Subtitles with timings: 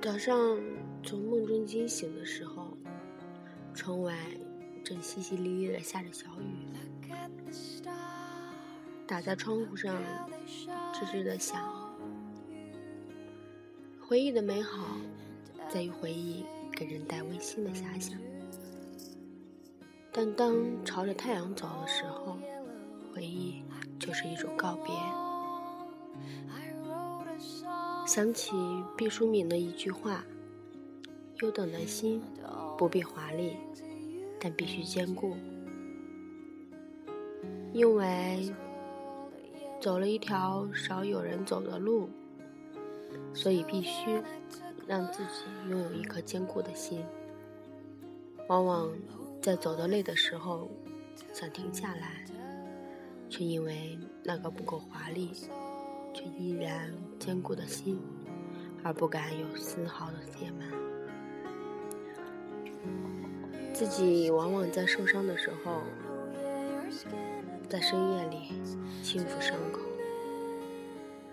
[0.00, 0.58] 早上
[1.02, 2.76] 从梦中惊醒的时候，
[3.72, 4.16] 窗外
[4.82, 6.66] 正淅淅沥沥的下着小雨，
[9.06, 9.94] 打在窗户上
[10.92, 11.96] 吱吱的响。
[14.00, 14.96] 回忆的美好，
[15.70, 18.18] 在于回忆给人带温馨的遐想，
[20.12, 22.36] 但当朝着太阳走的时候，
[23.14, 23.62] 回忆
[23.98, 24.92] 就是一种告别。
[28.04, 28.52] 想起
[28.96, 30.24] 毕淑敏的一句话
[31.40, 32.20] ：“优等的心
[32.76, 33.56] 不必华丽，
[34.40, 35.36] 但必须坚固。”
[37.72, 38.52] 因为
[39.80, 42.10] 走了一条少有人走的路，
[43.32, 44.20] 所以必须
[44.86, 47.02] 让自己拥有一颗坚固的心。
[48.48, 48.92] 往往
[49.40, 50.68] 在走得累的时候，
[51.32, 52.26] 想停下来，
[53.30, 55.30] 却因为那个不够华丽。
[56.12, 58.00] 却依然坚固的心，
[58.82, 60.68] 而不敢有丝毫的懈慢。
[63.72, 65.82] 自己往往在受伤的时候，
[67.68, 68.52] 在深夜里
[69.02, 69.80] 轻抚伤口，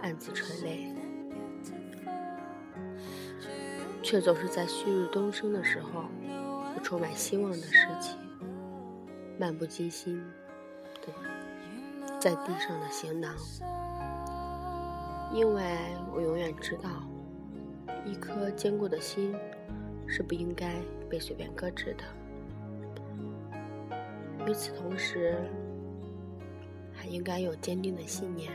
[0.00, 0.94] 暗自垂泪，
[4.02, 6.04] 却总是在旭日东升的时候，
[6.74, 8.16] 有充满希望的事情，
[9.38, 10.20] 漫不经心
[11.02, 11.12] 的
[12.18, 13.36] 在地上的行囊。
[15.32, 15.64] 因为
[16.14, 16.90] 我永远知道，
[18.04, 19.34] 一颗坚固的心
[20.06, 20.74] 是不应该
[21.08, 22.04] 被随便搁置的。
[24.46, 25.38] 与此同时，
[26.92, 28.52] 还应该有坚定的信念。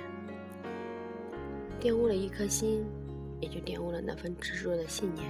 [1.81, 2.85] 玷污了一颗心，
[3.39, 5.25] 也就玷污了那份执着的信念。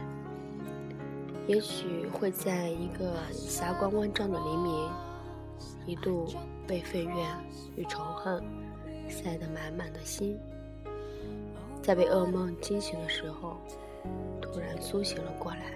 [1.47, 4.89] 也许会在一个霞光万丈的黎明，
[5.85, 6.27] 一度
[6.67, 7.29] 被愤怨
[7.77, 8.43] 与仇恨
[9.07, 10.37] 塞得满满的心。
[11.81, 13.57] 在被噩梦惊醒的时候，
[14.41, 15.73] 突然苏醒了过来，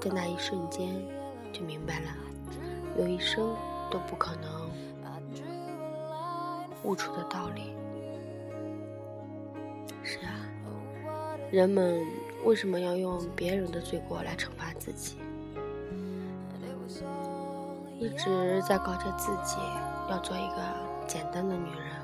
[0.00, 0.94] 在那一瞬间
[1.52, 2.06] 就明白了，
[2.98, 3.54] 有一生
[3.90, 4.70] 都不可能
[6.82, 7.74] 悟出的道理。
[10.02, 10.46] 是啊，
[11.50, 12.04] 人们
[12.44, 15.16] 为什么要用别人的罪过来惩罚自己？
[17.98, 19.56] 一直在告诫自己
[20.10, 20.56] 要做一个
[21.06, 21.95] 简单的女人。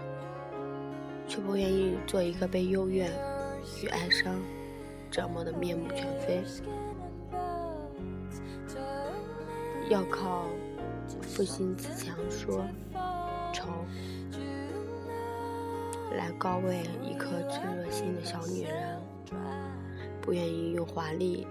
[1.27, 3.11] 却不愿意做一个被幽怨
[3.83, 4.41] 与哀伤
[5.11, 6.43] 折磨的面目全非，
[9.89, 10.47] 要靠
[11.23, 12.65] 负心自强说
[13.53, 13.69] 愁
[16.17, 19.01] 来高慰一颗炽热心的小女人，
[20.21, 21.47] 不愿意用华丽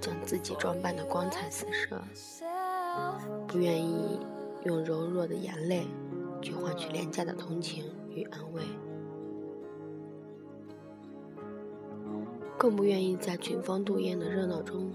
[0.00, 2.02] 将自己装扮的光彩四射，
[3.46, 4.20] 不愿意
[4.64, 5.86] 用柔弱的眼泪
[6.42, 8.62] 去换取廉价的同情与安慰。
[12.62, 14.88] 更不愿意在群芳妒艳的热闹中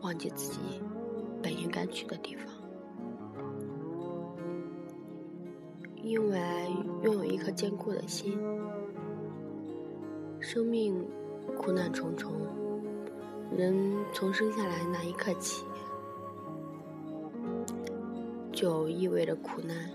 [0.00, 0.58] 忘记自己
[1.42, 2.46] 本应该去的地方，
[6.02, 6.40] 因为
[7.02, 8.38] 拥有一颗坚固的心，
[10.40, 11.06] 生命
[11.58, 12.32] 苦难重重，
[13.54, 15.66] 人从生下来那一刻起，
[18.50, 19.90] 就意味着苦难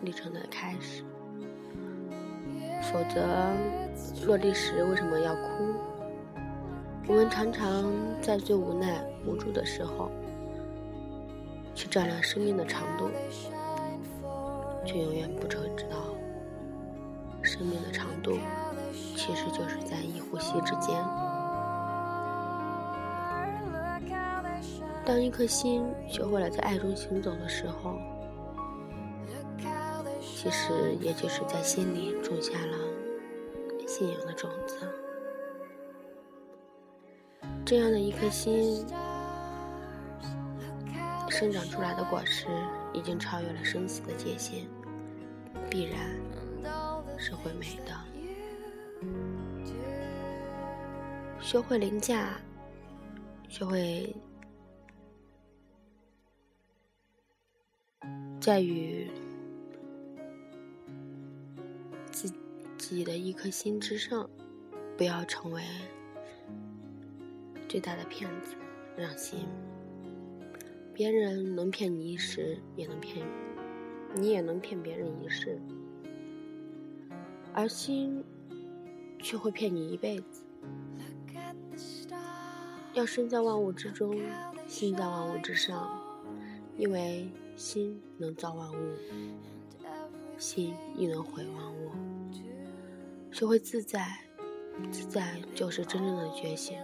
[0.00, 1.04] 历程的开始。
[2.80, 3.26] 否则，
[4.26, 5.74] 落地时为什么要哭？
[7.06, 10.10] 我们常常在最无奈、无助的时候，
[11.74, 13.10] 去丈量生命的长度，
[14.84, 15.96] 却永远不曾知道，
[17.42, 18.38] 生命的长度
[18.92, 20.94] 其实就是在一呼吸之间。
[25.04, 27.98] 当一颗心学会了在爱中行走的时候，
[30.40, 32.78] 其实也就是在心里种下了
[33.88, 34.78] 信仰的种子。
[37.66, 38.86] 这样的一颗心
[41.28, 42.46] 生长出来的果实，
[42.92, 44.64] 已经超越了生死的界限，
[45.68, 45.98] 必然
[47.18, 47.92] 是会美的。
[51.40, 52.40] 学会凌驾，
[53.48, 54.14] 学会
[58.40, 59.10] 在与。
[62.78, 64.30] 自己的一颗心之上，
[64.96, 65.62] 不要成为
[67.68, 68.54] 最大的骗子。
[68.96, 69.46] 让心，
[70.92, 73.24] 别人能骗你一时，也能骗
[74.14, 75.60] 你，也能骗别人一世，
[77.52, 78.24] 而心
[79.20, 80.42] 却会骗你一辈子。
[82.94, 84.20] 要身在万物之中，
[84.66, 86.02] 心在万物之上，
[86.76, 88.96] 因为心能造万物，
[90.38, 91.92] 心亦能毁万物。
[93.30, 94.18] 学会自在，
[94.90, 96.76] 自在就是真正的觉醒，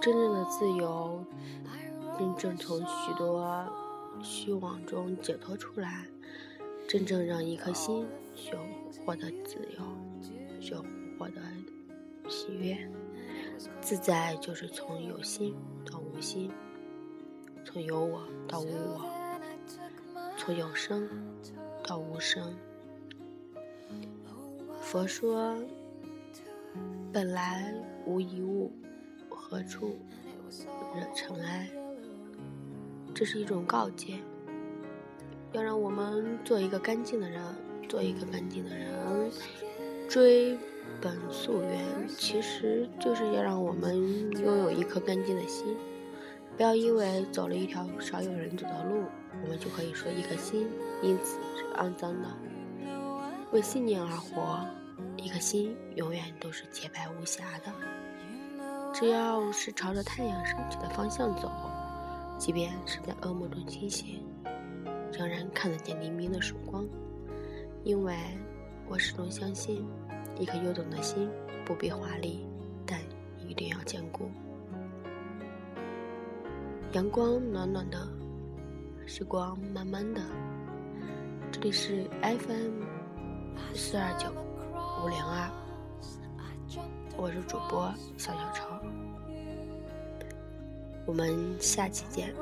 [0.00, 1.24] 真正的自由，
[2.16, 3.66] 真正从许多
[4.22, 6.06] 虚妄中解脱出来，
[6.88, 8.06] 真正让一颗心
[8.36, 8.56] 学
[9.04, 10.76] 获得自由，学
[11.18, 11.40] 获得
[12.28, 12.76] 喜悦。
[13.80, 15.56] 自在就是从有心
[15.90, 16.52] 到无心，
[17.64, 19.04] 从有我到无我，
[20.38, 21.08] 从有声
[21.82, 22.54] 到无声。
[24.80, 25.56] 佛说
[27.12, 27.74] ：“本来
[28.06, 28.72] 无一物，
[29.28, 29.98] 何处
[30.94, 31.68] 惹尘埃？”
[33.14, 34.18] 这是一种告诫，
[35.52, 37.42] 要让我们做一个干净的人，
[37.88, 39.30] 做一个干净的人，
[40.08, 40.58] 追。
[41.00, 43.96] 本溯源，其实就是要让我们
[44.32, 45.76] 拥有一颗干净的心。
[46.56, 49.04] 不要因为走了一条少有人走的路，
[49.42, 50.68] 我们就可以说一颗心
[51.00, 52.28] 因此是肮脏的。
[53.52, 54.64] 为信念而活，
[55.16, 57.72] 一颗心永远都是洁白无瑕的。
[58.92, 61.50] 只要是朝着太阳升起的方向走，
[62.38, 64.24] 即便是在噩梦中清醒，
[65.12, 66.86] 仍然看得见黎明的曙光。
[67.82, 68.14] 因为
[68.88, 69.86] 我始终相信。
[70.38, 71.28] 一颗幽动的心，
[71.66, 72.48] 不必华丽，
[72.86, 72.98] 但
[73.46, 74.30] 一定要坚固。
[76.92, 78.08] 阳光暖暖的，
[79.04, 80.22] 时光慢慢的。
[81.52, 82.84] 这里是 FM
[83.74, 84.28] 四二九
[85.02, 85.50] 五零二，
[87.16, 88.64] 我是主播小小超，
[91.06, 92.34] 我们下期见。